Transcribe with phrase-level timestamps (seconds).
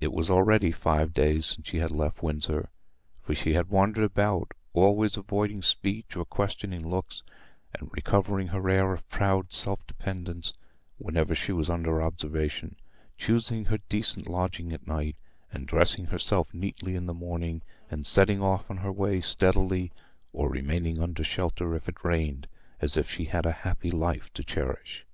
[0.00, 2.70] It was already five days since she had left Windsor,
[3.20, 7.22] for she had wandered about, always avoiding speech or questioning looks,
[7.74, 10.54] and recovering her air of proud self dependence
[10.96, 12.76] whenever she was under observation,
[13.18, 15.16] choosing her decent lodging at night,
[15.52, 17.60] and dressing herself neatly in the morning,
[17.90, 19.92] and setting off on her way steadily,
[20.32, 22.46] or remaining under shelter if it rained,
[22.80, 25.04] as if she had a happy life to cherish.